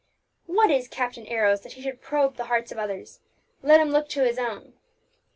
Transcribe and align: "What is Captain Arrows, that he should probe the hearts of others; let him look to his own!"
"What 0.47 0.71
is 0.71 0.87
Captain 0.87 1.27
Arrows, 1.27 1.61
that 1.61 1.73
he 1.73 1.83
should 1.83 2.01
probe 2.01 2.35
the 2.35 2.45
hearts 2.45 2.71
of 2.71 2.79
others; 2.79 3.19
let 3.61 3.79
him 3.79 3.91
look 3.91 4.09
to 4.09 4.23
his 4.23 4.39
own!" 4.39 4.73